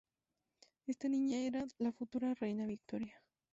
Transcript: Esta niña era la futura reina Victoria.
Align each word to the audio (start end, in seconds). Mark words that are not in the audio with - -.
Esta 0.87 1.07
niña 1.09 1.37
era 1.41 1.63
la 1.77 1.91
futura 1.91 2.33
reina 2.33 2.65
Victoria. 2.65 3.21